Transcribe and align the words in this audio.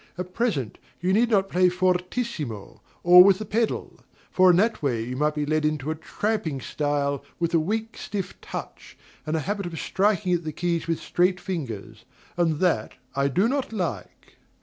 At 0.17 0.33
present, 0.33 0.79
you 0.99 1.13
need 1.13 1.29
not 1.29 1.47
play 1.47 1.69
fortissimo, 1.69 2.81
or 3.03 3.23
with 3.23 3.37
the 3.37 3.45
pedal: 3.45 3.99
for 4.31 4.49
in 4.49 4.55
that 4.57 4.81
way 4.81 5.03
you 5.03 5.15
might 5.15 5.35
be 5.35 5.45
led 5.45 5.63
into 5.63 5.91
a 5.91 5.95
tramping 5.95 6.59
style, 6.59 7.23
with 7.39 7.53
a 7.53 7.59
weak, 7.59 7.97
stiff 7.99 8.33
touch, 8.41 8.97
and 9.27 9.35
a 9.35 9.41
habit 9.41 9.67
of 9.67 9.79
striking 9.79 10.33
at 10.33 10.43
the 10.43 10.51
keys 10.53 10.87
with 10.87 10.99
straight 10.99 11.39
fingers; 11.39 12.03
and 12.35 12.57
that 12.61 12.93
I 13.15 13.27
do 13.27 13.47
not 13.47 13.71
like. 13.71 14.37